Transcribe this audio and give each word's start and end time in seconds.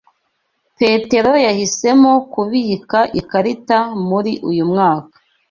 Petero 0.79 1.31
yahisemo 1.45 2.11
kubika 2.33 2.99
ikarita 3.19 3.77
muri 4.09 4.31
uyu 4.49 4.63
mwaka. 4.71 5.15